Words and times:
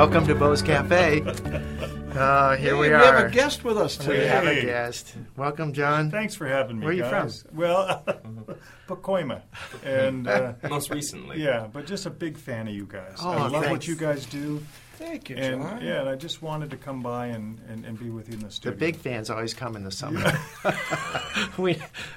Welcome 0.00 0.26
to 0.28 0.34
Bo's 0.34 0.62
Cafe. 0.62 1.20
Uh, 1.20 2.56
here 2.56 2.70
Hey, 2.70 2.72
we 2.72 2.78
we 2.88 2.88
are. 2.88 2.98
have 3.04 3.26
a 3.26 3.28
guest 3.30 3.64
with 3.64 3.76
us 3.76 3.98
today. 3.98 4.20
We 4.20 4.24
have 4.28 4.46
a 4.46 4.62
guest. 4.62 5.14
Welcome, 5.36 5.74
John. 5.74 6.10
Thanks 6.10 6.34
for 6.34 6.46
having 6.46 6.78
me. 6.78 6.86
Where 6.86 6.94
are 6.94 6.96
you 6.96 7.02
guys. 7.02 7.44
Well, 7.52 8.02
Pacoima, 8.88 9.42
and 9.84 10.26
uh, 10.26 10.54
Most 10.70 10.88
recently. 10.88 11.42
yeah, 11.42 11.66
but 11.70 11.84
just 11.84 12.06
a 12.06 12.10
big 12.10 12.38
fan 12.38 12.66
of 12.66 12.72
you 12.72 12.86
guys. 12.86 13.16
Oh, 13.22 13.28
I 13.30 13.48
love 13.48 13.68
what 13.68 13.86
you 13.86 13.94
guys 13.94 14.24
do, 14.24 14.62
Thank 14.94 15.28
you, 15.28 15.36
and 15.36 15.60
John. 15.60 15.82
yeah, 15.82 16.00
and 16.00 16.08
I 16.08 16.16
just 16.16 16.40
wanted 16.40 16.70
to 16.70 16.78
come 16.78 17.02
by 17.02 17.26
and, 17.26 17.60
and, 17.68 17.84
and 17.84 17.98
be 17.98 18.08
with 18.08 18.28
you 18.28 18.34
in 18.38 18.40
the 18.40 18.50
studio. 18.50 18.70
The 18.72 18.78
big 18.78 18.96
fans 18.96 19.28
always 19.28 19.52
come 19.52 19.76
in 19.76 19.84
the 19.84 19.90
summer. 19.92 20.32
we, 21.58 21.74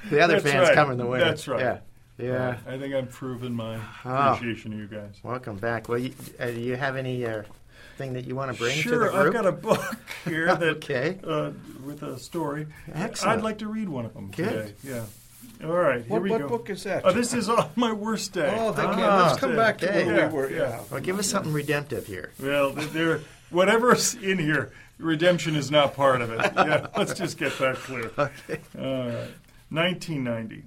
the 0.09 0.21
other 0.21 0.39
That's 0.39 0.49
fans 0.53 0.69
right. 0.69 0.73
come 0.75 0.89
in 0.91 0.97
the 0.97 1.05
winter. 1.05 1.25
That's 1.25 1.49
right. 1.49 1.59
Yeah. 1.59 1.77
Yeah. 2.17 2.57
I 2.65 2.77
think 2.77 2.93
I've 2.93 3.09
proven 3.11 3.53
my 3.53 3.77
Oh. 4.05 4.33
appreciation 4.35 4.71
of 4.71 4.79
you 4.79 4.87
guys. 4.87 5.19
Welcome 5.21 5.57
back. 5.57 5.89
Well, 5.89 5.97
you, 5.97 6.13
uh, 6.39 6.45
do 6.45 6.59
you 6.61 6.77
have 6.77 6.95
any 6.95 7.25
uh, 7.25 7.41
thing 7.97 8.13
that 8.13 8.25
you 8.25 8.35
want 8.35 8.51
to 8.51 8.57
bring 8.57 8.75
sure, 8.75 8.93
to 8.93 8.99
the 8.99 9.11
group? 9.11 9.27
I've 9.27 9.33
got 9.33 9.45
a 9.45 9.51
book 9.51 9.95
here 10.25 10.47
that 10.55 10.63
Okay. 10.77 11.19
uh, 11.25 11.51
with 11.85 12.03
a 12.03 12.17
story. 12.19 12.67
Excellent. 12.93 13.37
I'd 13.39 13.43
like 13.43 13.59
to 13.59 13.67
read 13.67 13.89
one 13.89 14.05
of 14.05 14.13
them 14.13 14.31
Good. 14.31 14.49
today. 14.49 14.73
Yeah. 14.83 15.03
All 15.63 15.71
right, 15.71 16.01
here 16.01 16.09
what 16.09 16.21
we 16.23 16.29
what 16.29 16.41
go. 16.41 16.47
book 16.49 16.69
is 16.69 16.83
that? 16.83 17.05
Oh, 17.05 17.11
this 17.13 17.33
is 17.33 17.47
on 17.47 17.69
my 17.75 17.91
worst 17.93 18.33
day. 18.33 18.53
Oh, 18.59 18.73
thank 18.73 18.97
you. 18.97 19.03
Ah, 19.03 19.27
Let's 19.27 19.39
come 19.39 19.55
back 19.55 19.77
to 19.79 19.89
okay. 19.89 20.05
where 20.05 20.17
Yeah, 20.17 20.27
we 20.29 20.33
were. 20.33 20.49
yeah. 20.49 20.57
Yeah. 20.57 20.79
Well, 20.91 20.99
give 20.99 21.19
us 21.19 21.27
something 21.27 21.53
redemptive 21.53 22.05
here. 22.07 22.31
Well, 22.41 22.71
there, 22.71 23.21
whatever's 23.49 24.15
in 24.15 24.39
here, 24.39 24.71
redemption 24.97 25.55
is 25.55 25.71
not 25.71 25.95
part 25.95 26.21
of 26.21 26.31
it. 26.31 26.39
Yeah, 26.55 26.87
let's 26.97 27.13
just 27.13 27.37
get 27.37 27.57
that 27.59 27.75
clear. 27.77 28.11
Okay. 28.17 28.59
All 28.77 29.07
right. 29.07 29.29
1990. 29.69 30.63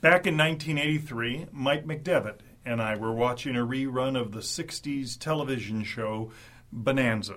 Back 0.00 0.26
in 0.28 0.36
1983, 0.36 1.46
Mike 1.52 1.86
McDevitt 1.86 2.36
and 2.68 2.82
I 2.82 2.96
were 2.96 3.12
watching 3.12 3.56
a 3.56 3.66
rerun 3.66 4.14
of 4.14 4.32
the 4.32 4.40
60s 4.40 5.18
television 5.18 5.84
show 5.84 6.30
Bonanza 6.70 7.36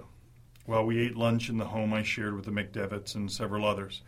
while 0.66 0.86
we 0.86 1.00
ate 1.00 1.16
lunch 1.16 1.48
in 1.48 1.58
the 1.58 1.66
home 1.66 1.94
I 1.94 2.04
shared 2.04 2.36
with 2.36 2.44
the 2.44 2.52
McDevitts 2.52 3.16
and 3.16 3.32
several 3.32 3.66
others. 3.66 4.02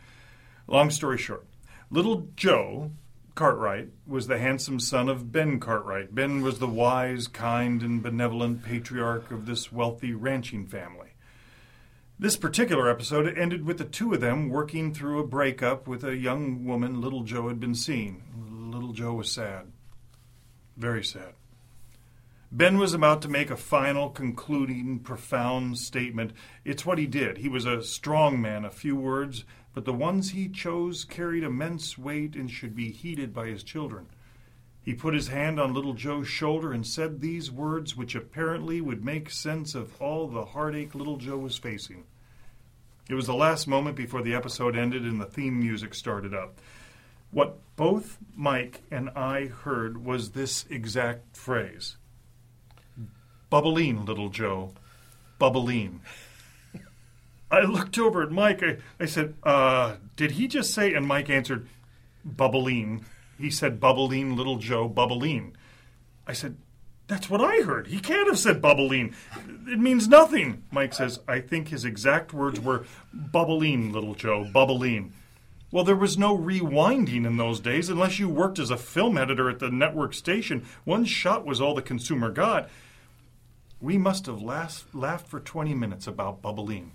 Long 0.66 0.90
story 0.90 1.16
short, 1.16 1.46
little 1.90 2.28
Joe 2.36 2.90
Cartwright 3.34 3.88
was 4.06 4.26
the 4.26 4.38
handsome 4.38 4.78
son 4.78 5.08
of 5.08 5.32
Ben 5.32 5.58
Cartwright. 5.58 6.14
Ben 6.14 6.42
was 6.42 6.58
the 6.58 6.68
wise, 6.68 7.26
kind, 7.26 7.82
and 7.82 8.02
benevolent 8.02 8.62
patriarch 8.62 9.30
of 9.30 9.46
this 9.46 9.72
wealthy 9.72 10.12
ranching 10.12 10.66
family. 10.66 11.14
This 12.18 12.36
particular 12.36 12.88
episode 12.88 13.36
ended 13.36 13.64
with 13.64 13.78
the 13.78 13.84
two 13.84 14.12
of 14.12 14.20
them 14.20 14.50
working 14.50 14.92
through 14.92 15.20
a 15.20 15.26
breakup 15.26 15.88
with 15.88 16.04
a 16.04 16.16
young 16.16 16.66
woman 16.66 17.00
little 17.00 17.24
Joe 17.24 17.48
had 17.48 17.58
been 17.58 17.74
seeing. 17.74 18.22
Little 18.70 18.92
Joe 18.92 19.14
was 19.14 19.32
sad. 19.32 19.72
Very 20.76 21.04
sad. 21.04 21.34
Ben 22.50 22.78
was 22.78 22.94
about 22.94 23.20
to 23.22 23.28
make 23.28 23.50
a 23.50 23.56
final, 23.56 24.10
concluding, 24.10 25.00
profound 25.00 25.78
statement. 25.78 26.32
It's 26.64 26.86
what 26.86 26.98
he 26.98 27.06
did. 27.06 27.38
He 27.38 27.48
was 27.48 27.66
a 27.66 27.82
strong 27.82 28.40
man, 28.40 28.64
a 28.64 28.70
few 28.70 28.94
words, 28.94 29.44
but 29.72 29.84
the 29.84 29.92
ones 29.92 30.30
he 30.30 30.48
chose 30.48 31.04
carried 31.04 31.42
immense 31.42 31.98
weight 31.98 32.36
and 32.36 32.48
should 32.48 32.76
be 32.76 32.92
heeded 32.92 33.34
by 33.34 33.48
his 33.48 33.64
children. 33.64 34.06
He 34.84 34.94
put 34.94 35.14
his 35.14 35.28
hand 35.28 35.58
on 35.58 35.74
little 35.74 35.94
Joe's 35.94 36.28
shoulder 36.28 36.72
and 36.72 36.86
said 36.86 37.20
these 37.20 37.50
words, 37.50 37.96
which 37.96 38.14
apparently 38.14 38.80
would 38.80 39.04
make 39.04 39.30
sense 39.30 39.74
of 39.74 40.00
all 40.00 40.28
the 40.28 40.44
heartache 40.44 40.94
little 40.94 41.16
Joe 41.16 41.38
was 41.38 41.56
facing. 41.56 42.04
It 43.08 43.14
was 43.14 43.26
the 43.26 43.34
last 43.34 43.66
moment 43.66 43.96
before 43.96 44.22
the 44.22 44.34
episode 44.34 44.76
ended 44.76 45.02
and 45.02 45.20
the 45.20 45.26
theme 45.26 45.58
music 45.58 45.94
started 45.94 46.34
up. 46.34 46.60
What 47.34 47.58
both 47.74 48.18
Mike 48.36 48.82
and 48.92 49.10
I 49.10 49.46
heard 49.46 50.04
was 50.04 50.30
this 50.30 50.64
exact 50.70 51.36
phrase 51.36 51.96
Bubbling, 53.50 54.04
little 54.04 54.28
Joe. 54.28 54.72
Bubbling. 55.40 56.00
I 57.50 57.62
looked 57.62 57.98
over 57.98 58.22
at 58.22 58.30
Mike. 58.30 58.62
I, 58.62 58.78
I 59.00 59.06
said, 59.06 59.34
uh, 59.42 59.96
did 60.16 60.32
he 60.32 60.46
just 60.46 60.72
say? 60.72 60.94
And 60.94 61.06
Mike 61.06 61.28
answered, 61.28 61.68
bubbling. 62.24 63.04
He 63.36 63.50
said, 63.50 63.80
bubbling, 63.80 64.36
little 64.36 64.56
Joe, 64.56 64.88
bubbling. 64.88 65.56
I 66.26 66.32
said, 66.32 66.56
that's 67.08 67.28
what 67.28 67.40
I 67.40 67.62
heard. 67.62 67.88
He 67.88 67.98
can't 67.98 68.28
have 68.28 68.38
said 68.38 68.62
bubbling. 68.62 69.14
It 69.66 69.78
means 69.80 70.08
nothing. 70.08 70.62
Mike 70.70 70.94
says, 70.94 71.18
I 71.26 71.40
think 71.40 71.68
his 71.68 71.84
exact 71.84 72.32
words 72.32 72.60
were 72.60 72.86
bubbling, 73.12 73.92
little 73.92 74.14
Joe, 74.14 74.48
bubbling. 74.52 75.12
Well, 75.74 75.82
there 75.82 75.96
was 75.96 76.16
no 76.16 76.38
rewinding 76.38 77.26
in 77.26 77.36
those 77.36 77.58
days 77.58 77.88
unless 77.88 78.20
you 78.20 78.28
worked 78.28 78.60
as 78.60 78.70
a 78.70 78.76
film 78.76 79.18
editor 79.18 79.50
at 79.50 79.58
the 79.58 79.72
network 79.72 80.14
station. 80.14 80.64
One 80.84 81.04
shot 81.04 81.44
was 81.44 81.60
all 81.60 81.74
the 81.74 81.82
consumer 81.82 82.30
got. 82.30 82.70
We 83.80 83.98
must 83.98 84.26
have 84.26 84.40
laughed, 84.40 84.94
laughed 84.94 85.26
for 85.26 85.40
20 85.40 85.74
minutes 85.74 86.06
about 86.06 86.40
bubbling. 86.40 86.92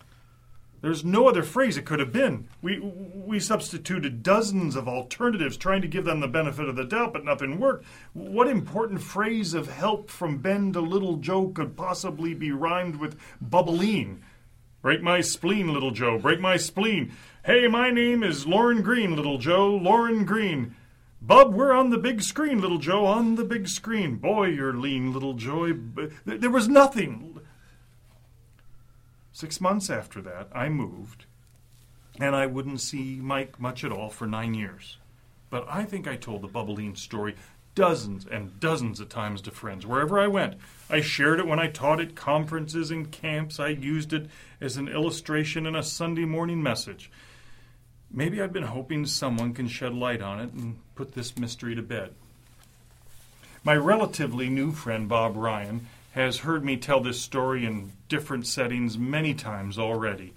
There's 0.79 1.03
no 1.03 1.28
other 1.28 1.44
phrase 1.44 1.75
it 1.75 1.84
could 1.84 2.00
have 2.00 2.13
been. 2.13 2.47
We 2.62 2.79
we 2.79 3.41
substituted 3.41 4.23
dozens 4.23 4.78
of 4.78 4.88
alternatives, 4.88 5.57
trying 5.57 5.81
to 5.81 5.89
give 5.89 6.06
them 6.06 6.22
the 6.22 6.29
benefit 6.29 6.69
of 6.69 6.78
the 6.78 6.85
doubt, 6.85 7.12
but 7.12 7.25
nothing 7.25 7.59
worked. 7.59 7.85
What 8.13 8.47
important 8.47 9.01
phrase 9.01 9.53
of 9.53 9.69
help 9.69 10.09
from 10.09 10.38
Ben 10.38 10.72
to 10.72 10.79
Little 10.79 11.18
Joe 11.18 11.50
could 11.50 11.75
possibly 11.75 12.34
be 12.34 12.53
rhymed 12.53 12.95
with 12.95 13.19
bubbling? 13.41 14.23
Break 14.81 15.01
my 15.01 15.19
spleen, 15.19 15.73
Little 15.73 15.91
Joe. 15.91 16.18
Break 16.18 16.39
my 16.39 16.56
spleen. 16.56 17.12
Hey, 17.49 17.65
my 17.65 17.89
name 17.89 18.21
is 18.21 18.45
Lauren 18.45 18.83
Green, 18.83 19.15
Little 19.15 19.39
Joe. 19.39 19.69
Lauren 19.75 20.23
Green. 20.23 20.75
Bub, 21.19 21.51
we're 21.51 21.73
on 21.73 21.89
the 21.89 21.97
big 21.97 22.21
screen, 22.21 22.61
Little 22.61 22.77
Joe. 22.77 23.07
On 23.07 23.33
the 23.33 23.43
big 23.43 23.67
screen. 23.67 24.17
Boy, 24.17 24.49
you're 24.49 24.75
lean, 24.75 25.11
Little 25.11 25.33
Joe. 25.33 25.73
There 26.25 26.51
was 26.51 26.67
nothing. 26.67 27.39
Six 29.31 29.59
months 29.59 29.89
after 29.89 30.21
that, 30.21 30.49
I 30.53 30.69
moved, 30.69 31.25
and 32.19 32.35
I 32.35 32.45
wouldn't 32.45 32.81
see 32.81 33.17
Mike 33.19 33.59
much 33.59 33.83
at 33.83 33.91
all 33.91 34.11
for 34.11 34.27
nine 34.27 34.53
years. 34.53 34.99
But 35.49 35.65
I 35.67 35.85
think 35.85 36.07
I 36.07 36.17
told 36.17 36.43
the 36.43 36.47
bubbling 36.47 36.95
story 36.95 37.35
dozens 37.73 38.27
and 38.27 38.59
dozens 38.59 38.99
of 38.99 39.09
times 39.09 39.41
to 39.41 39.49
friends 39.49 39.88
wherever 39.88 40.19
I 40.19 40.27
went. 40.27 40.57
I 40.88 41.01
shared 41.01 41.39
it 41.39 41.47
when 41.47 41.59
I 41.59 41.65
taught 41.65 41.99
at 41.99 42.13
conferences 42.13 42.91
and 42.91 43.11
camps. 43.11 43.59
I 43.59 43.69
used 43.69 44.13
it 44.13 44.29
as 44.61 44.77
an 44.77 44.88
illustration 44.88 45.65
in 45.65 45.75
a 45.75 45.81
Sunday 45.81 46.25
morning 46.25 46.61
message. 46.61 47.09
Maybe 48.11 48.41
I've 48.41 48.53
been 48.53 48.63
hoping 48.63 49.05
someone 49.05 49.53
can 49.53 49.67
shed 49.67 49.93
light 49.93 50.21
on 50.21 50.39
it 50.39 50.53
and 50.53 50.79
put 50.95 51.13
this 51.13 51.37
mystery 51.37 51.75
to 51.75 51.81
bed. 51.81 52.13
My 53.63 53.75
relatively 53.75 54.49
new 54.49 54.71
friend 54.71 55.07
Bob 55.07 55.35
Ryan 55.35 55.87
has 56.13 56.39
heard 56.39 56.65
me 56.65 56.75
tell 56.77 57.01
this 57.01 57.21
story 57.21 57.65
in 57.65 57.91
different 58.07 58.47
settings 58.47 58.97
many 58.97 59.33
times 59.33 59.77
already. 59.77 60.33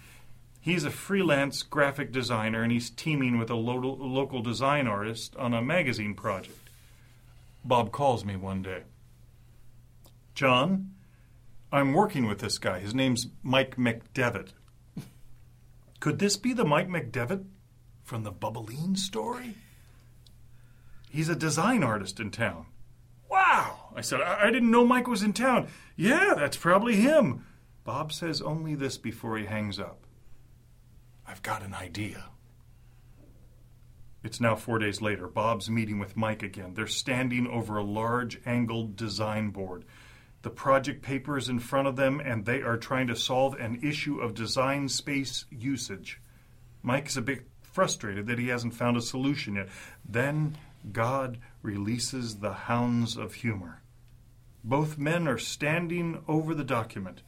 He's 0.60 0.84
a 0.84 0.90
freelance 0.90 1.62
graphic 1.62 2.12
designer 2.12 2.62
and 2.62 2.70
he's 2.70 2.90
teaming 2.90 3.38
with 3.38 3.50
a 3.50 3.54
lo- 3.54 3.96
local 3.98 4.42
design 4.42 4.86
artist 4.86 5.34
on 5.36 5.54
a 5.54 5.62
magazine 5.62 6.14
project. 6.14 6.68
Bob 7.64 7.90
calls 7.90 8.24
me 8.24 8.36
one 8.36 8.62
day. 8.62 8.82
John, 10.34 10.92
I'm 11.72 11.94
working 11.94 12.26
with 12.26 12.40
this 12.40 12.58
guy. 12.58 12.80
His 12.80 12.94
name's 12.94 13.28
Mike 13.42 13.76
McDevitt. 13.76 14.48
Could 16.00 16.18
this 16.18 16.36
be 16.36 16.52
the 16.52 16.64
Mike 16.64 16.88
McDevitt 16.88 17.44
from 18.12 18.24
the 18.24 18.30
Bubbling 18.30 18.94
story? 18.94 19.54
He's 21.08 21.30
a 21.30 21.34
design 21.34 21.82
artist 21.82 22.20
in 22.20 22.30
town. 22.30 22.66
Wow! 23.30 23.88
I 23.96 24.02
said, 24.02 24.20
I, 24.20 24.48
I 24.48 24.50
didn't 24.50 24.70
know 24.70 24.84
Mike 24.84 25.08
was 25.08 25.22
in 25.22 25.32
town. 25.32 25.68
Yeah, 25.96 26.34
that's 26.36 26.58
probably 26.58 26.96
him. 26.96 27.46
Bob 27.84 28.12
says 28.12 28.42
only 28.42 28.74
this 28.74 28.98
before 28.98 29.38
he 29.38 29.46
hangs 29.46 29.80
up. 29.80 30.04
I've 31.26 31.40
got 31.40 31.62
an 31.62 31.72
idea. 31.72 32.26
It's 34.22 34.42
now 34.42 34.56
four 34.56 34.78
days 34.78 35.00
later. 35.00 35.26
Bob's 35.26 35.70
meeting 35.70 35.98
with 35.98 36.14
Mike 36.14 36.42
again. 36.42 36.74
They're 36.74 36.86
standing 36.86 37.46
over 37.46 37.78
a 37.78 37.82
large 37.82 38.42
angled 38.44 38.94
design 38.94 39.52
board. 39.52 39.86
The 40.42 40.50
project 40.50 41.00
paper 41.00 41.38
is 41.38 41.48
in 41.48 41.60
front 41.60 41.88
of 41.88 41.96
them, 41.96 42.20
and 42.20 42.44
they 42.44 42.60
are 42.60 42.76
trying 42.76 43.06
to 43.06 43.16
solve 43.16 43.54
an 43.54 43.80
issue 43.82 44.20
of 44.20 44.34
design 44.34 44.90
space 44.90 45.46
usage. 45.50 46.20
Mike's 46.82 47.16
a 47.16 47.22
bit 47.22 47.46
frustrated 47.72 48.26
that 48.26 48.38
he 48.38 48.48
hasn't 48.48 48.74
found 48.74 48.96
a 48.96 49.02
solution 49.02 49.56
yet. 49.56 49.68
Then 50.08 50.56
God 50.92 51.38
releases 51.62 52.36
the 52.36 52.52
hounds 52.52 53.16
of 53.16 53.34
humor. 53.34 53.82
Both 54.64 54.98
men 54.98 55.26
are 55.26 55.38
standing 55.38 56.22
over 56.28 56.54
the 56.54 56.64
document. 56.64 57.22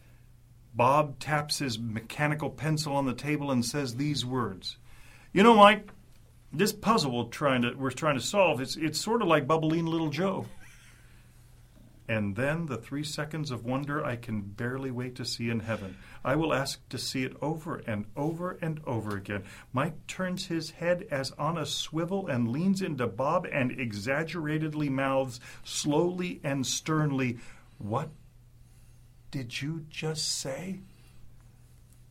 Bob 0.74 1.18
taps 1.18 1.58
his 1.58 1.78
mechanical 1.78 2.50
pencil 2.50 2.94
on 2.94 3.06
the 3.06 3.14
table 3.14 3.50
and 3.50 3.64
says 3.64 3.94
these 3.94 4.24
words. 4.24 4.76
You 5.32 5.42
know, 5.42 5.54
Mike, 5.54 5.90
this 6.52 6.72
puzzle 6.72 7.16
we're 7.16 7.30
trying 7.30 7.62
to, 7.62 7.74
we're 7.74 7.90
trying 7.90 8.16
to 8.16 8.24
solve, 8.24 8.60
it's, 8.60 8.76
it's 8.76 9.00
sort 9.00 9.22
of 9.22 9.28
like 9.28 9.46
bubbling 9.46 9.86
little 9.86 10.10
Joe. 10.10 10.46
And 12.06 12.36
then 12.36 12.66
the 12.66 12.76
three 12.76 13.02
seconds 13.02 13.50
of 13.50 13.64
wonder 13.64 14.04
I 14.04 14.16
can 14.16 14.42
barely 14.42 14.90
wait 14.90 15.14
to 15.16 15.24
see 15.24 15.48
in 15.48 15.60
heaven. 15.60 15.96
I 16.22 16.36
will 16.36 16.52
ask 16.52 16.86
to 16.90 16.98
see 16.98 17.24
it 17.24 17.34
over 17.40 17.82
and 17.86 18.04
over 18.14 18.58
and 18.60 18.80
over 18.86 19.16
again. 19.16 19.44
Mike 19.72 20.06
turns 20.06 20.46
his 20.46 20.72
head 20.72 21.06
as 21.10 21.30
on 21.32 21.56
a 21.56 21.64
swivel 21.64 22.26
and 22.26 22.48
leans 22.48 22.82
into 22.82 23.06
Bob 23.06 23.46
and 23.50 23.72
exaggeratedly 23.72 24.90
mouths 24.90 25.40
slowly 25.64 26.40
and 26.44 26.66
sternly, 26.66 27.38
What 27.78 28.10
did 29.30 29.62
you 29.62 29.86
just 29.88 30.30
say? 30.40 30.80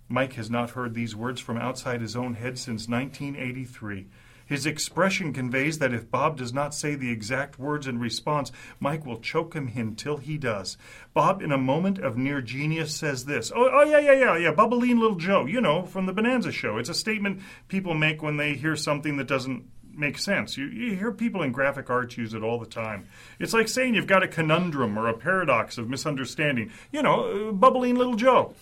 Mike 0.10 0.34
has 0.34 0.50
not 0.50 0.72
heard 0.72 0.94
these 0.94 1.16
words 1.16 1.40
from 1.40 1.58
outside 1.58 2.02
his 2.02 2.16
own 2.16 2.34
head 2.34 2.58
since 2.58 2.88
1983. 2.88 4.08
His 4.54 4.68
expression 4.68 5.34
conveys 5.34 5.80
that 5.80 5.96
if 5.96 6.12
Bob 6.12 6.38
does 6.38 6.54
not 6.54 6.76
say 6.76 6.94
the 6.94 7.10
exact 7.10 7.58
words 7.58 7.88
in 7.88 7.98
response, 7.98 8.52
Mike 8.80 9.04
will 9.04 9.20
choke 9.20 9.56
him 9.56 9.72
until 9.76 10.18
he 10.18 10.38
does. 10.38 10.78
Bob, 11.12 11.42
in 11.42 11.52
a 11.52 11.58
moment 11.58 11.98
of 11.98 12.18
near 12.18 12.40
genius, 12.40 12.96
says 12.96 13.26
this 13.26 13.52
Oh, 13.56 13.72
oh 13.74 13.82
yeah, 13.82 13.98
yeah, 13.98 14.14
yeah, 14.14 14.38
yeah, 14.38 14.54
Bubbaline 14.54 15.00
Little 15.00 15.18
Joe, 15.18 15.48
you 15.48 15.60
know, 15.60 15.88
from 15.88 16.06
the 16.06 16.14
Bonanza 16.14 16.52
Show. 16.52 16.78
It's 16.78 16.88
a 16.88 16.94
statement 16.94 17.42
people 17.68 17.96
make 17.96 18.22
when 18.22 18.38
they 18.38 18.54
hear 18.54 18.76
something 18.76 19.18
that 19.18 19.26
doesn't 19.28 19.66
make 19.92 20.20
sense. 20.20 20.56
You, 20.56 20.68
you 20.68 20.98
hear 20.98 21.12
people 21.12 21.42
in 21.42 21.52
graphic 21.52 21.90
arts 21.90 22.16
use 22.16 22.36
it 22.36 22.44
all 22.44 22.60
the 22.60 22.68
time. 22.68 23.08
It's 23.40 23.54
like 23.54 23.68
saying 23.68 23.96
you've 23.96 24.06
got 24.06 24.22
a 24.22 24.28
conundrum 24.28 25.00
or 25.00 25.08
a 25.08 25.18
paradox 25.18 25.80
of 25.80 25.90
misunderstanding. 25.90 26.72
You 26.92 27.02
know, 27.02 27.24
uh, 27.24 27.52
Bubbaline 27.54 27.98
Little 27.98 28.16
Joe. 28.16 28.54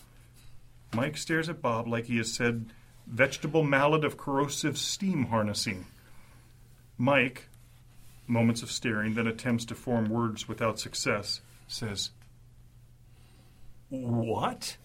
Mike 0.93 1.17
stares 1.17 1.49
at 1.49 1.61
Bob 1.61 1.85
like 1.85 2.05
he 2.05 2.15
has 2.15 2.33
said 2.33 2.71
vegetable 3.11 3.63
mallet 3.63 4.03
of 4.03 4.17
corrosive 4.17 4.77
steam 4.77 5.25
harnessing. 5.25 5.85
Mike, 6.97 7.47
moments 8.25 8.63
of 8.63 8.71
staring, 8.71 9.13
then 9.13 9.27
attempts 9.27 9.65
to 9.65 9.75
form 9.75 10.09
words 10.09 10.47
without 10.47 10.79
success, 10.79 11.41
says, 11.67 12.11
What? 13.89 14.77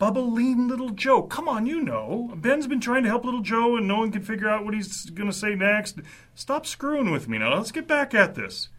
Bubbaline 0.00 0.68
Little 0.68 0.90
Joe. 0.90 1.22
Come 1.22 1.46
on, 1.46 1.66
you 1.66 1.82
know. 1.82 2.32
Ben's 2.34 2.66
been 2.66 2.80
trying 2.80 3.02
to 3.02 3.10
help 3.10 3.24
Little 3.24 3.42
Joe 3.42 3.76
and 3.76 3.86
no 3.86 3.98
one 3.98 4.10
can 4.10 4.22
figure 4.22 4.48
out 4.48 4.64
what 4.64 4.72
he's 4.72 5.10
going 5.10 5.28
to 5.28 5.36
say 5.36 5.54
next. 5.54 5.98
Stop 6.34 6.64
screwing 6.64 7.10
with 7.10 7.28
me 7.28 7.36
now. 7.36 7.54
Let's 7.54 7.70
get 7.70 7.86
back 7.86 8.14
at 8.14 8.34
this. 8.34 8.70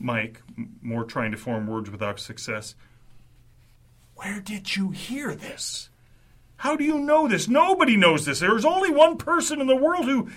Mike, 0.00 0.42
more 0.82 1.04
trying 1.04 1.30
to 1.30 1.36
form 1.36 1.68
words 1.68 1.88
without 1.88 2.18
success. 2.18 2.74
Where 4.16 4.40
did 4.40 4.74
you 4.74 4.90
hear 4.90 5.36
this? 5.36 5.88
How 6.58 6.76
do 6.76 6.84
you 6.84 6.98
know 6.98 7.28
this? 7.28 7.48
Nobody 7.48 7.96
knows 7.96 8.24
this. 8.24 8.40
There 8.40 8.56
is 8.56 8.64
only 8.64 8.90
one 8.90 9.18
person 9.18 9.60
in 9.60 9.66
the 9.66 9.76
world 9.76 10.06
who. 10.06 10.30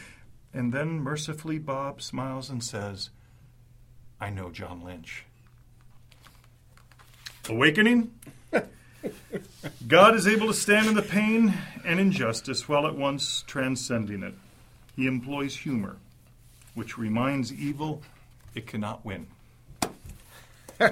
And 0.53 0.73
then 0.73 0.99
mercifully, 0.99 1.59
Bob 1.59 2.01
smiles 2.01 2.49
and 2.49 2.63
says, 2.63 3.09
I 4.19 4.29
know 4.29 4.49
John 4.49 4.83
Lynch. 4.83 5.25
Awakening? 7.47 8.11
God 9.87 10.15
is 10.15 10.27
able 10.27 10.47
to 10.47 10.53
stand 10.53 10.87
in 10.87 10.95
the 10.95 11.01
pain 11.01 11.53
and 11.85 11.99
injustice 11.99 12.67
while 12.67 12.85
at 12.85 12.95
once 12.95 13.43
transcending 13.47 14.23
it. 14.23 14.33
He 14.95 15.07
employs 15.07 15.55
humor, 15.55 15.95
which 16.75 16.97
reminds 16.97 17.53
evil 17.53 18.01
it 18.55 18.67
cannot 18.67 19.05
win. 19.05 19.27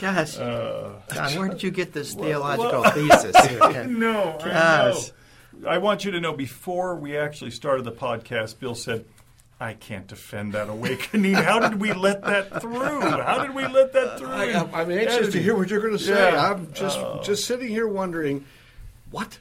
Gosh, 0.00 0.38
uh, 0.38 0.90
John, 1.12 1.38
where 1.38 1.48
did 1.48 1.62
you 1.62 1.70
get 1.70 1.92
this 1.92 2.14
theological 2.14 2.82
thesis? 2.90 3.36
Here? 3.46 3.84
No, 3.88 4.38
I 4.40 4.48
Gosh. 4.48 5.10
know. 5.62 5.68
I 5.68 5.78
want 5.78 6.04
you 6.04 6.10
to 6.12 6.20
know 6.20 6.32
before 6.32 6.96
we 6.96 7.16
actually 7.16 7.52
started 7.52 7.84
the 7.84 7.92
podcast, 7.92 8.58
Bill 8.58 8.74
said, 8.74 9.04
I 9.60 9.74
can't 9.74 10.06
defend 10.08 10.52
that 10.54 10.68
awakening. 10.68 11.34
How 11.34 11.60
did 11.60 11.80
we 11.80 11.92
let 11.92 12.22
that 12.24 12.60
through? 12.60 13.00
How 13.00 13.44
did 13.44 13.54
we 13.54 13.66
let 13.68 13.92
that 13.92 14.18
through? 14.18 14.28
I, 14.28 14.46
I'm- 14.46 14.70
I'm 14.74 14.90
anxious 14.90 15.30
to 15.32 15.40
hear 15.40 15.54
what 15.56 15.70
you're 15.70 15.80
going 15.80 15.96
to 15.96 15.98
say. 16.04 16.32
Yeah. 16.32 16.50
I'm 16.50 16.72
just 16.72 16.98
Oh. 16.98 17.20
just 17.22 17.44
sitting 17.46 17.68
here 17.68 17.86
wondering, 17.86 18.44
what? 19.12 19.38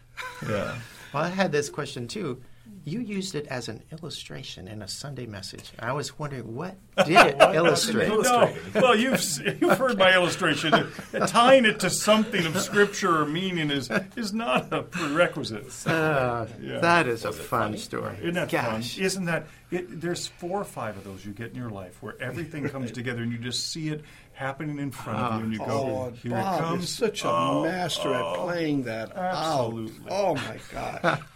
Yeah. 0.47 0.75
Well, 1.13 1.23
I 1.23 1.29
had 1.29 1.51
this 1.51 1.69
question 1.69 2.07
too. 2.07 2.41
You 2.85 2.99
used 2.99 3.33
it 3.35 3.47
as 3.47 3.69
an 3.69 3.81
illustration 3.93 4.67
in 4.67 4.81
a 4.81 4.89
Sunday 4.89 5.25
message. 5.25 5.71
I 5.79 5.93
was 5.93 6.19
wondering 6.19 6.53
what 6.53 6.75
did 7.05 7.15
it 7.15 7.37
illustrate? 7.41 8.09
No, 8.09 8.53
well, 8.75 8.93
you've 8.93 9.23
you've 9.61 9.77
heard 9.77 9.97
my 9.97 10.13
illustration. 10.13 10.73
Tying 11.27 11.63
it 11.63 11.79
to 11.79 11.89
something 11.89 12.45
of 12.45 12.59
scripture 12.59 13.21
or 13.21 13.25
meaning 13.25 13.71
is 13.71 13.89
is 14.17 14.33
not 14.33 14.73
a 14.73 14.83
prerequisite. 14.83 15.87
Uh, 15.87 16.45
Yeah. 16.61 16.79
That 16.79 17.07
is 17.07 17.23
a 17.23 17.31
fun 17.31 17.77
story. 17.77 18.17
Isn't 18.21 18.33
that 18.33 18.49
Gosh. 18.51 18.95
fun? 18.95 19.03
Isn't 19.05 19.25
that? 19.25 19.47
It, 19.71 20.01
there's 20.01 20.27
four 20.27 20.59
or 20.59 20.65
five 20.65 20.97
of 20.97 21.03
those 21.05 21.25
you 21.25 21.31
get 21.31 21.51
in 21.51 21.55
your 21.55 21.69
life 21.71 22.03
where 22.03 22.21
everything 22.21 22.67
comes 22.69 22.91
together 22.91 23.23
and 23.23 23.31
you 23.31 23.37
just 23.37 23.71
see 23.71 23.89
it 23.89 24.03
happening 24.33 24.77
in 24.77 24.91
front 24.91 25.19
of 25.19 25.37
you 25.39 25.43
and 25.45 25.53
you 25.53 25.59
go, 25.59 25.65
Oh, 25.65 26.13
"Here 26.21 26.31
Bob 26.31 26.55
it 26.55 26.63
comes!" 26.63 26.83
is 26.83 26.89
such 26.89 27.23
a 27.23 27.29
Oh, 27.29 27.63
master 27.63 28.09
oh. 28.09 28.33
at 28.33 28.39
playing 28.41 28.83
that 28.83 29.15
Absolutely. 29.15 30.11
out. 30.11 30.11
Oh 30.11 30.35
my 30.35 31.17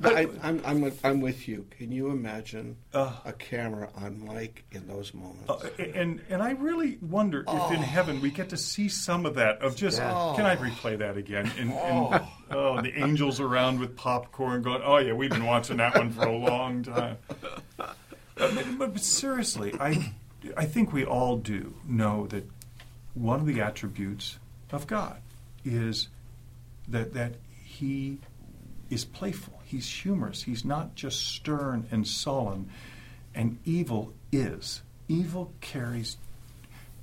gosh! 0.00 0.12
I, 0.42 0.48
I'm, 0.48 0.62
I'm, 0.64 0.80
with, 0.80 1.04
I'm 1.04 1.20
with 1.20 1.46
you. 1.48 1.66
Can 1.70 1.92
you 1.92 2.10
imagine 2.10 2.76
Uh. 2.94 3.12
a 3.24 3.32
camera 3.32 3.88
on 3.96 4.24
Mike 4.24 4.64
in 4.72 4.86
those 4.86 5.12
moments? 5.14 5.48
Uh, 5.50 5.68
and 5.94 6.20
and 6.30 6.42
I 6.42 6.52
really 6.52 6.98
wonder 7.02 7.44
if 7.46 7.70
in 7.72 7.82
heaven 7.82 8.20
we 8.20 8.30
get 8.30 8.48
to 8.50 8.56
see 8.56 8.88
some 8.88 9.26
of 9.26 9.34
that 9.36 9.60
of 9.62 9.76
just 9.76 9.98
can 9.98 10.46
I 10.46 10.56
replay 10.56 10.98
that 10.98 11.16
again? 11.16 11.50
And, 11.58 11.72
and 11.72 12.20
oh, 12.50 12.80
the 12.80 12.92
angels 13.02 13.40
around 13.40 13.80
with 13.80 13.96
popcorn 13.96 14.62
going, 14.62 14.82
oh 14.84 14.98
yeah, 14.98 15.12
we've 15.12 15.30
been 15.30 15.46
watching 15.46 15.76
that 15.78 15.94
one 15.96 16.10
for 16.10 16.26
a 16.26 16.36
long 16.36 16.82
time. 16.82 17.16
Uh, 17.78 17.94
but, 18.36 18.78
but 18.78 19.00
seriously, 19.00 19.74
I 19.78 20.12
I 20.56 20.64
think 20.64 20.92
we 20.92 21.04
all 21.04 21.36
do 21.36 21.74
know 21.86 22.26
that 22.28 22.44
one 23.14 23.40
of 23.40 23.46
the 23.46 23.60
attributes 23.60 24.38
of 24.70 24.86
God 24.86 25.20
is 25.64 26.08
that 26.88 27.12
that 27.14 27.34
He 27.64 28.18
is 28.90 29.04
playful. 29.04 29.60
He's 29.72 29.88
humorous. 29.88 30.42
He's 30.42 30.66
not 30.66 30.94
just 30.94 31.26
stern 31.26 31.86
and 31.90 32.06
sullen. 32.06 32.68
And 33.34 33.58
evil 33.64 34.12
is. 34.30 34.82
Evil 35.08 35.50
carries 35.62 36.18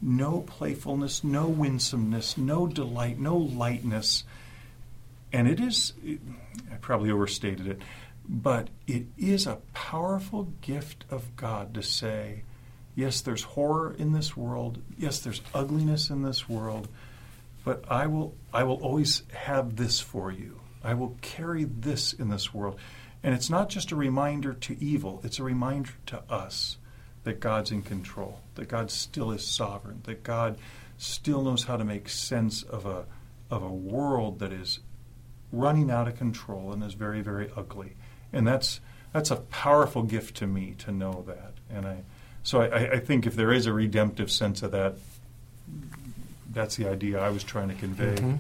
no 0.01 0.42
playfulness, 0.42 1.24
no 1.24 1.48
winsomeness, 1.48 2.38
no 2.38 2.68
delight, 2.68 3.18
no 3.19 3.36
lightness. 3.36 4.24
And 5.33 5.48
it 5.48 5.60
is, 5.60 5.94
I 6.71 6.75
probably 6.75 7.10
overstated 7.10 7.68
it, 7.68 7.81
but 8.27 8.69
it 8.86 9.07
is 9.18 9.48
a 9.48 9.57
powerful 9.74 10.54
gift 10.62 11.06
of 11.10 11.36
God 11.36 11.74
to 11.74 11.81
say, 11.81 12.44
yes, 12.94 13.21
there's 13.21 13.44
horror 13.44 13.95
in 13.98 14.13
this 14.13 14.38
world. 14.38 14.80
Yes, 14.95 15.19
there's 15.19 15.42
ugliness 15.56 16.12
in 16.12 16.21
this 16.21 16.48
world. 16.48 16.88
But 17.66 17.83
I 17.89 18.06
will, 18.06 18.36
I 18.54 18.63
will 18.63 18.81
always 18.83 19.24
have 19.33 19.75
this 19.75 20.00
for 20.00 20.31
you. 20.31 20.60
I 20.84 20.94
will 20.94 21.18
carry 21.22 21.66
this 21.66 22.14
in 22.14 22.30
this 22.30 22.54
world. 22.54 22.80
And 23.22 23.34
it's 23.34 23.50
not 23.50 23.70
just 23.70 23.92
a 23.92 23.96
reminder 23.96 24.54
to 24.54 24.81
evil, 24.84 25.22
it's 25.24 25.40
a 25.40 25.44
reminder 25.44 25.92
to 26.08 26.24
us 26.30 26.78
that 27.24 27.40
God's 27.40 27.71
in 27.71 27.81
control, 27.81 28.40
that 28.56 28.69
God 28.69 28.90
still 28.90 29.31
is 29.31 29.45
sovereign, 29.45 30.02
that 30.06 30.24
God 30.24 30.57
still 30.98 31.42
knows 31.42 31.66
how 31.66 31.78
to 31.78 31.83
make 31.83 32.07
sense 32.07 32.64
of 32.64 32.86
a, 32.86 33.06
of 33.52 33.62
a 33.62 33.69
world 33.69 34.40
that 34.40 34.54
is 34.54 34.80
running 35.52 35.92
out 35.92 36.07
of 36.07 36.18
control 36.18 36.71
and 36.71 36.83
is 36.83 36.94
very, 36.94 37.21
very 37.21 37.52
ugly. 37.57 37.95
And 38.31 38.48
that's, 38.48 38.80
that's 39.12 39.31
a 39.31 39.38
powerful 39.38 40.04
gift 40.04 40.38
to 40.38 40.48
me 40.48 40.76
to 40.80 40.92
know 40.92 41.26
that. 41.28 41.54
And 41.69 41.86
I, 41.86 42.04
so 42.44 42.62
I, 42.62 42.94
I 42.94 43.00
think 43.00 43.26
if 43.26 43.36
there 43.36 43.52
is 43.52 43.66
a 43.66 43.74
redemptive 43.74 44.31
sense 44.31 44.62
of 44.62 44.71
that, 44.71 44.95
that's 46.52 46.78
the 46.78 46.88
idea 46.88 47.19
I 47.19 47.30
was 47.30 47.44
trying 47.44 47.69
to 47.69 47.76
convey. 47.76 48.16
Mm-hmm. 48.16 48.36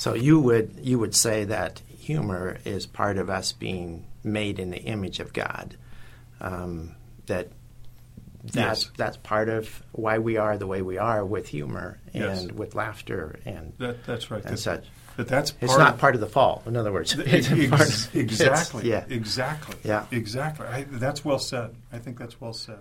So 0.00 0.14
you 0.14 0.40
would 0.40 0.76
you 0.80 0.98
would 0.98 1.14
say 1.14 1.44
that 1.44 1.80
humor 1.86 2.56
is 2.64 2.86
part 2.86 3.18
of 3.18 3.28
us 3.28 3.52
being 3.52 4.06
made 4.24 4.58
in 4.58 4.70
the 4.70 4.78
image 4.78 5.20
of 5.20 5.34
God. 5.34 5.76
Um, 6.40 6.94
that 7.26 7.48
that's 8.42 8.84
Yes. 8.86 8.90
that's 8.96 9.16
part 9.18 9.50
of 9.50 9.82
why 9.92 10.16
we 10.16 10.38
are 10.38 10.56
the 10.56 10.66
way 10.66 10.80
we 10.80 10.96
are 10.96 11.22
with 11.22 11.48
humor 11.48 11.98
and 12.14 12.22
Yes. 12.48 12.50
with 12.52 12.74
laughter 12.74 13.38
and 13.44 13.74
That, 13.76 14.02
that's 14.06 14.30
right. 14.30 14.42
and 14.42 14.54
That, 14.54 14.58
such. 14.58 14.84
that 15.18 15.28
that's 15.28 15.52
It's 15.60 15.76
not 15.76 15.92
of, 15.94 16.00
part 16.00 16.14
of 16.14 16.22
the 16.22 16.26
fall. 16.28 16.62
In 16.64 16.78
other 16.78 16.92
words, 16.94 17.14
Ex- 17.18 17.50
it's 17.50 17.68
part 17.68 17.82
of- 17.82 18.10
exactly. 18.16 18.88
yeah. 18.88 19.04
Exactly. 19.10 19.76
Yeah. 19.84 20.06
Exactly. 20.10 20.66
I, 20.66 20.84
that's 20.88 21.26
well 21.26 21.38
said. 21.38 21.74
I 21.92 21.98
think 21.98 22.18
that's 22.18 22.40
well 22.40 22.54
said. 22.54 22.78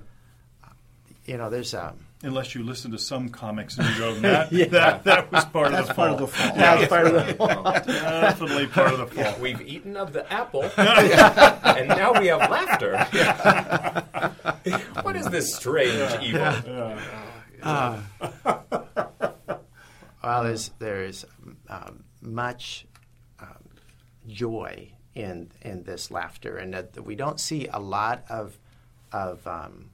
You 1.26 1.36
know, 1.36 1.50
there's 1.50 1.74
um, 1.74 1.98
Unless 2.22 2.54
you 2.54 2.64
listen 2.64 2.92
to 2.92 3.00
some 3.00 3.30
comics 3.30 3.78
and 3.78 3.88
you 3.90 3.98
go, 3.98 4.14
that 4.22 4.52
Yeah. 4.52 4.66
that, 4.68 5.04
that 5.06 5.32
was 5.32 5.46
part 5.46 5.72
That's 5.72 5.84
of 5.84 5.88
the 5.88 5.94
part 5.94 6.10
fall. 6.10 6.24
of 6.26 6.32
the 6.32 6.38
fall. 6.38 6.56
that's 6.58 6.88
part 6.88 7.08
of 7.08 7.14
the 7.14 7.34
fall. 7.36 7.64
Definitely 8.22 8.68
part 8.68 8.94
of 8.94 9.00
the 9.00 9.08
fall. 9.24 9.40
We've 9.40 9.62
eaten 9.62 9.96
of 9.96 10.12
the 10.12 10.32
apple, 10.32 10.64
and 10.78 11.88
now 11.88 12.20
we 12.20 12.28
have 12.28 12.50
laughter. 12.50 12.98
what 15.04 15.16
is 15.16 15.28
this 15.28 15.56
strange 15.56 16.22
evil? 16.22 16.98
Well, 20.22 20.44
there's 20.44 20.70
there's 20.80 21.26
um, 21.70 22.04
much 22.22 22.86
um, 23.40 23.48
joy 24.28 24.92
in 25.16 25.52
in 25.62 25.84
this 25.84 26.12
laughter, 26.12 26.58
and 26.58 26.74
that 26.74 27.02
we 27.06 27.16
don't 27.16 27.40
see 27.40 27.68
a 27.72 27.80
lot 27.80 28.26
of 28.30 28.60
of 29.14 29.46
um, 29.48 29.92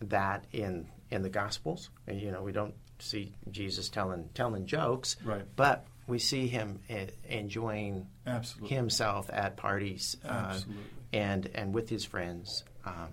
that 0.00 0.44
in 0.52 0.88
in 1.10 1.22
the 1.22 1.30
Gospels. 1.30 1.90
You 2.10 2.30
know, 2.30 2.42
we 2.42 2.52
don't 2.52 2.74
see 2.98 3.34
Jesus 3.50 3.88
telling 3.88 4.28
telling 4.34 4.66
jokes, 4.66 5.16
Right. 5.24 5.44
But 5.56 5.86
we 6.06 6.18
see 6.18 6.48
him 6.48 6.80
eh, 6.88 7.06
enjoying 7.28 8.08
Absolutely. 8.26 8.74
himself 8.76 9.30
at 9.32 9.56
parties, 9.56 10.16
uh, 10.24 10.28
Absolutely. 10.28 10.84
and 11.12 11.50
and 11.54 11.74
with 11.74 11.88
his 11.88 12.04
friends. 12.04 12.64
Um, 12.84 13.08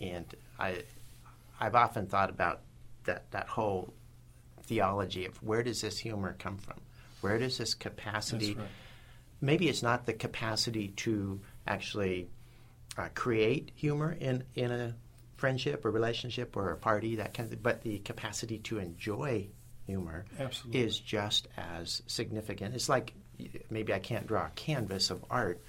and 0.00 0.26
I 0.58 0.82
I've 1.60 1.74
often 1.74 2.06
thought 2.06 2.30
about 2.30 2.60
that 3.04 3.30
that 3.30 3.48
whole 3.48 3.92
theology 4.62 5.26
of 5.26 5.42
where 5.42 5.62
does 5.62 5.80
this 5.80 5.98
humor 5.98 6.34
come 6.38 6.56
from? 6.58 6.76
Where 7.20 7.38
does 7.38 7.58
this 7.58 7.74
capacity? 7.74 8.54
Right. 8.54 8.66
Maybe 9.42 9.68
it's 9.68 9.82
not 9.82 10.06
the 10.06 10.12
capacity 10.12 10.88
to 10.88 11.40
actually 11.66 12.28
uh, 12.96 13.08
create 13.14 13.72
humor 13.74 14.16
in 14.18 14.44
in 14.54 14.70
a 14.70 14.94
friendship 15.40 15.84
or 15.84 15.90
relationship 15.90 16.56
or 16.56 16.70
a 16.70 16.76
party 16.76 17.16
that 17.16 17.34
kind 17.34 17.46
of 17.46 17.50
thing, 17.50 17.60
but 17.62 17.82
the 17.82 17.98
capacity 18.00 18.58
to 18.58 18.78
enjoy 18.78 19.48
humor 19.86 20.26
Absolutely. 20.38 20.82
is 20.82 20.98
just 21.00 21.48
as 21.56 22.02
significant. 22.06 22.74
It's 22.74 22.88
like 22.88 23.14
maybe 23.70 23.92
I 23.94 23.98
can't 23.98 24.26
draw 24.26 24.46
a 24.46 24.50
canvas 24.50 25.10
of 25.10 25.24
art, 25.30 25.62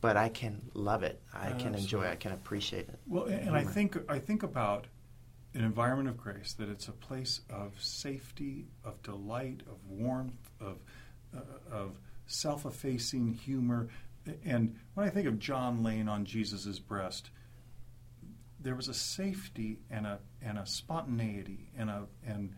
but 0.00 0.16
I 0.16 0.28
can 0.28 0.70
love 0.74 1.04
it. 1.04 1.22
I 1.32 1.52
can 1.52 1.74
enjoy. 1.74 2.02
it. 2.02 2.10
I 2.10 2.16
can 2.16 2.32
appreciate 2.32 2.88
it. 2.88 2.98
Well, 3.06 3.24
and 3.24 3.56
I 3.56 3.64
think 3.64 3.96
I 4.08 4.18
think 4.18 4.42
about 4.42 4.86
an 5.54 5.64
environment 5.64 6.08
of 6.08 6.16
grace 6.16 6.52
that 6.54 6.68
it's 6.68 6.88
a 6.88 6.92
place 6.92 7.40
of 7.48 7.72
safety, 7.80 8.66
of 8.84 9.00
delight, 9.02 9.62
of 9.70 9.78
warmth, 9.88 10.50
of 10.60 10.78
uh, 11.36 11.40
of 11.72 11.98
self-effacing 12.26 13.34
humor. 13.34 13.88
And 14.44 14.76
when 14.94 15.06
I 15.06 15.10
think 15.10 15.26
of 15.26 15.38
John 15.38 15.82
laying 15.82 16.08
on 16.08 16.24
Jesus' 16.24 16.78
breast, 16.78 17.30
there 18.60 18.74
was 18.74 18.88
a 18.88 18.94
safety 18.94 19.78
and 19.90 20.06
a 20.06 20.18
and 20.42 20.58
a 20.58 20.66
spontaneity 20.66 21.70
and 21.76 21.90
a 21.90 22.06
and 22.26 22.54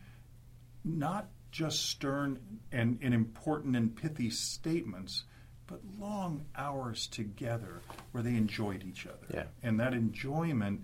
not 0.85 1.29
just 1.51 1.91
stern 1.91 2.39
and, 2.73 2.99
and 3.03 3.13
important 3.13 3.77
and 3.77 3.95
pithy 3.95 4.31
statements, 4.31 5.25
but 5.67 5.81
long 5.99 6.45
hours 6.57 7.07
together 7.07 7.81
where 8.13 8.23
they 8.23 8.37
enjoyed 8.37 8.85
each 8.85 9.07
other. 9.07 9.27
Yeah. 9.33 9.45
And 9.63 9.81
that 9.81 9.93
enjoyment, 9.93 10.83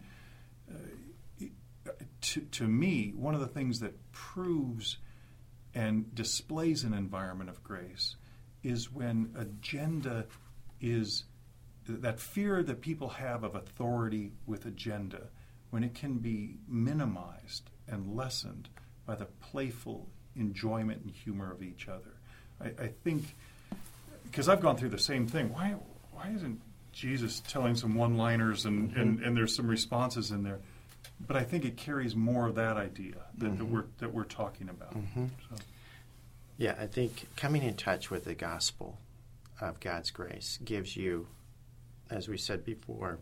uh, 0.68 1.92
to, 2.20 2.40
to 2.40 2.66
me, 2.66 3.12
one 3.16 3.34
of 3.34 3.40
the 3.40 3.46
things 3.46 3.80
that 3.80 3.94
proves 4.12 4.98
and 5.74 6.12
displays 6.14 6.84
an 6.84 6.94
environment 6.94 7.50
of 7.50 7.62
grace 7.62 8.16
is 8.62 8.90
when 8.90 9.32
agenda 9.36 10.26
is 10.80 11.24
that 11.88 12.20
fear 12.20 12.62
that 12.62 12.80
people 12.80 13.08
have 13.08 13.44
of 13.44 13.54
authority 13.54 14.32
with 14.46 14.66
agenda, 14.66 15.28
when 15.70 15.84
it 15.84 15.94
can 15.94 16.18
be 16.18 16.56
minimized 16.68 17.70
and 17.88 18.16
lessened 18.16 18.68
by 19.06 19.14
the 19.14 19.26
playful 19.26 20.08
enjoyment 20.34 21.02
and 21.02 21.10
humor 21.10 21.52
of 21.52 21.62
each 21.62 21.88
other. 21.88 22.14
I, 22.60 22.84
I 22.84 22.88
think 23.04 23.34
because 24.24 24.48
I've 24.48 24.60
gone 24.60 24.76
through 24.76 24.90
the 24.90 24.98
same 24.98 25.26
thing. 25.26 25.52
Why 25.52 25.76
why 26.12 26.32
isn't 26.34 26.60
Jesus 26.92 27.42
telling 27.48 27.76
some 27.76 27.94
one 27.94 28.16
liners 28.16 28.64
and, 28.64 28.90
mm-hmm. 28.90 29.00
and, 29.00 29.20
and 29.20 29.36
there's 29.36 29.54
some 29.54 29.68
responses 29.68 30.30
in 30.30 30.42
there? 30.42 30.60
But 31.26 31.36
I 31.36 31.44
think 31.44 31.64
it 31.64 31.76
carries 31.76 32.14
more 32.14 32.46
of 32.46 32.56
that 32.56 32.76
idea 32.76 33.14
that, 33.38 33.44
that 33.44 33.58
mm-hmm. 33.58 33.72
we're 33.72 33.84
that 33.98 34.12
we're 34.12 34.24
talking 34.24 34.68
about. 34.68 34.94
Mm-hmm. 34.94 35.26
So, 35.48 35.56
Yeah, 36.58 36.74
I 36.78 36.86
think 36.86 37.26
coming 37.36 37.62
in 37.62 37.74
touch 37.74 38.10
with 38.10 38.24
the 38.24 38.34
gospel 38.34 38.98
of 39.60 39.80
God's 39.80 40.10
grace 40.10 40.58
gives 40.64 40.96
you, 40.96 41.28
as 42.10 42.28
we 42.28 42.36
said 42.38 42.64
before, 42.64 43.18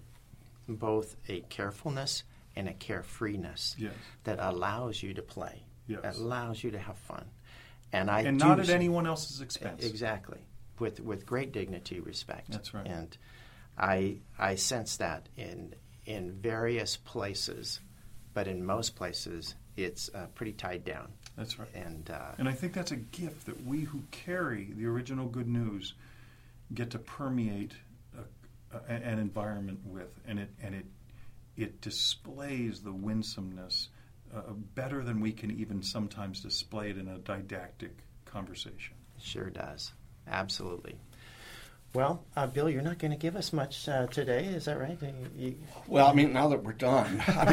both 0.68 1.16
a 1.28 1.40
carefulness 1.42 2.24
and 2.56 2.68
a 2.68 2.72
carefreeness 2.72 3.74
yes. 3.78 3.92
that 4.24 4.38
allows 4.40 5.02
you 5.02 5.14
to 5.14 5.22
play, 5.22 5.64
Yes. 5.86 6.00
that 6.02 6.16
allows 6.16 6.62
you 6.62 6.70
to 6.70 6.78
have 6.78 6.96
fun. 6.96 7.24
And 7.92 8.10
I 8.10 8.22
and 8.22 8.38
not 8.38 8.60
at 8.60 8.70
anyone 8.70 9.06
else's 9.06 9.40
expense. 9.40 9.84
Exactly, 9.84 10.40
with 10.78 11.00
with 11.00 11.26
great 11.26 11.52
dignity, 11.52 12.00
respect. 12.00 12.50
That's 12.50 12.74
right. 12.74 12.86
And 12.86 13.16
I 13.78 14.16
I 14.38 14.56
sense 14.56 14.96
that 14.96 15.28
in 15.36 15.74
in 16.06 16.32
various 16.32 16.96
places, 16.96 17.80
but 18.32 18.48
in 18.48 18.64
most 18.64 18.96
places 18.96 19.54
it's 19.76 20.08
uh, 20.14 20.26
pretty 20.34 20.52
tied 20.52 20.84
down. 20.84 21.12
That's 21.36 21.58
right. 21.58 21.68
And 21.74 22.08
uh, 22.10 22.32
And 22.38 22.48
I 22.48 22.52
think 22.52 22.72
that's 22.72 22.92
a 22.92 22.96
gift 22.96 23.46
that 23.46 23.64
we 23.66 23.80
who 23.82 24.02
carry 24.10 24.72
the 24.76 24.86
original 24.86 25.26
good 25.26 25.48
news 25.48 25.94
get 26.72 26.90
to 26.90 26.98
permeate 26.98 27.72
a, 28.88 28.92
a, 28.92 28.94
an 28.96 29.18
environment 29.18 29.80
with, 29.84 30.08
and 30.26 30.38
it 30.38 30.50
and 30.62 30.74
it 30.74 30.86
it 31.56 31.80
displays 31.80 32.80
the 32.80 32.92
winsomeness 32.92 33.88
uh, 34.34 34.40
better 34.74 35.02
than 35.04 35.20
we 35.20 35.32
can 35.32 35.50
even 35.58 35.82
sometimes 35.82 36.40
display 36.40 36.90
it 36.90 36.98
in 36.98 37.08
a 37.08 37.18
didactic 37.18 37.96
conversation. 38.24 38.94
Sure 39.22 39.50
does. 39.50 39.92
Absolutely. 40.26 40.96
Well, 41.94 42.24
uh, 42.36 42.48
Bill, 42.48 42.68
you're 42.68 42.82
not 42.82 42.98
going 42.98 43.12
to 43.12 43.16
give 43.16 43.36
us 43.36 43.52
much 43.52 43.88
uh, 43.88 44.08
today, 44.08 44.46
is 44.46 44.64
that 44.64 44.80
right? 44.80 44.98
You- 45.00 45.30
you- 45.36 45.58
Well, 45.86 46.08
I 46.08 46.12
mean, 46.12 46.32
now 46.32 46.48
that 46.48 46.64
we're 46.64 46.72
done, 46.72 47.22
I 47.28 47.50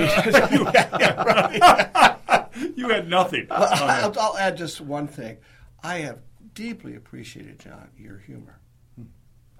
mean, 2.55 2.71
You 2.75 2.89
had 2.89 3.07
nothing. 3.07 3.45
I'll, 3.51 4.13
I'll 4.19 4.37
add 4.37 4.57
just 4.57 4.81
one 4.81 5.07
thing. 5.07 5.37
I 5.83 5.99
have 5.99 6.19
deeply 6.55 6.95
appreciated, 6.95 7.59
John, 7.59 7.89
your 7.97 8.17
humor. 8.17 8.57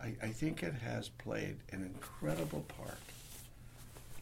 I, 0.02 0.16
I 0.22 0.28
think 0.30 0.64
it 0.64 0.74
has 0.76 1.10
played 1.10 1.58
an 1.72 1.84
incredible 1.84 2.66
part 2.78 2.98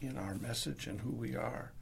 in 0.00 0.16
our 0.18 0.34
message 0.36 0.86
and 0.86 1.00
who 1.00 1.10
we 1.10 1.36
are. 1.36 1.72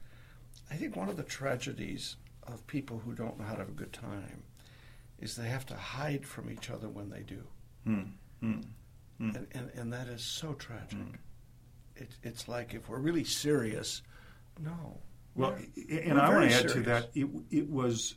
I 0.71 0.75
think 0.75 0.97
one 0.97 1.09
of 1.09 1.17
the 1.17 1.23
tragedies 1.23 2.17
of 2.47 2.67
people 2.67 2.99
who 3.05 3.13
don't 3.13 3.39
know 3.39 3.45
how 3.45 3.53
to 3.55 3.61
have 3.61 3.69
a 3.69 3.73
good 3.73 3.93
time 3.93 4.43
is 5.21 5.35
they 5.37 5.49
have 5.49 5.67
to 5.67 5.75
hide 5.77 6.27
from 6.27 6.51
each 6.51 6.71
other 6.71 6.89
when 6.89 7.11
they 7.11 7.23
do. 7.23 7.43
Hmm. 7.85 8.03
Hmm. 8.41 8.61
Hmm. 9.19 9.31
And, 9.37 9.47
and, 9.53 9.71
and 9.75 9.93
that 9.93 10.07
is 10.09 10.23
so 10.23 10.53
tragic. 10.55 10.99
It, 11.97 12.11
it's 12.23 12.47
like 12.49 12.75
if 12.75 12.89
we're 12.89 13.01
really 13.01 13.25
serious, 13.25 14.03
no. 14.63 14.99
Well, 15.35 15.57
We're- 15.77 16.03
and 16.05 16.15
we're 16.15 16.21
I 16.21 16.29
want 16.31 16.51
to 16.51 16.57
add 16.57 16.69
to 16.69 16.81
that. 16.83 17.11
It, 17.15 17.27
it 17.51 17.69
was 17.69 18.15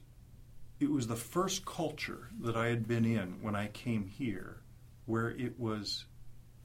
it 0.79 0.89
was 0.89 1.05
the 1.07 1.15
first 1.15 1.63
culture 1.65 2.29
that 2.41 2.55
I 2.55 2.67
had 2.67 2.87
been 2.87 3.05
in 3.05 3.37
when 3.41 3.55
I 3.55 3.67
came 3.67 4.05
here, 4.07 4.60
where 5.05 5.29
it 5.31 5.59
was 5.59 6.05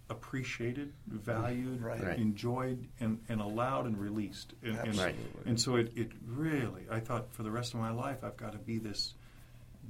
appreciated, 0.08 0.92
valued, 1.08 1.80
Right. 1.82 2.02
Right. 2.02 2.18
enjoyed, 2.18 2.86
and, 3.00 3.18
and 3.28 3.40
allowed 3.40 3.86
and 3.86 3.98
released. 3.98 4.54
And, 4.62 4.76
and, 4.78 4.88
Absolutely. 4.88 5.16
and 5.46 5.60
so 5.60 5.76
it, 5.76 5.92
it 5.96 6.12
really, 6.26 6.82
I 6.90 7.00
thought 7.00 7.32
for 7.32 7.42
the 7.42 7.50
rest 7.50 7.74
of 7.74 7.80
my 7.80 7.90
life, 7.90 8.22
I've 8.22 8.36
got 8.36 8.52
to 8.52 8.58
be 8.58 8.78
this 8.78 9.14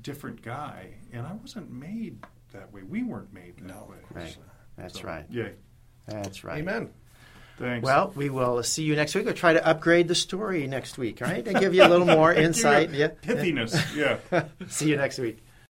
different 0.00 0.40
guy, 0.42 0.94
and 1.12 1.26
I 1.26 1.34
wasn't 1.34 1.70
made 1.70 2.24
that 2.52 2.72
way. 2.72 2.82
We 2.82 3.02
weren't 3.02 3.32
made 3.34 3.56
that 3.58 3.66
No. 3.66 3.86
way. 3.90 3.96
Right. 4.12 4.32
So- 4.32 4.40
That's 4.78 5.00
so, 5.00 5.06
right. 5.06 5.26
Yeah. 5.28 5.48
That's 6.06 6.44
right. 6.44 6.58
Amen. 6.58 6.90
Thanks. 7.58 7.84
Well, 7.84 8.12
we 8.14 8.28
will 8.30 8.62
see 8.62 8.82
you 8.84 8.94
next 8.96 9.14
week. 9.14 9.24
We'll 9.24 9.34
try 9.34 9.54
to 9.54 9.66
upgrade 9.66 10.08
the 10.08 10.14
story 10.14 10.66
next 10.66 10.98
week, 10.98 11.22
all 11.22 11.28
right? 11.28 11.46
And 11.46 11.58
give 11.58 11.74
you 11.74 11.82
a 11.84 11.88
little 11.88 12.06
more 12.16 12.32
insight. 12.32 12.90
Yeah. 12.90 13.08
Pithiness. 13.22 13.74
yeah. 13.96 14.44
See 14.68 14.90
you 14.90 14.96
next 14.96 15.18
week. 15.18 15.42